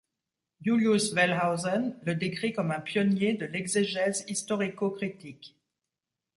[0.63, 5.55] Julius Wellhausen le décrit comme un pionnier de l'exégèse historico-critique.